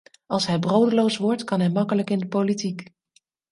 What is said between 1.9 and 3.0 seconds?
in de politiek.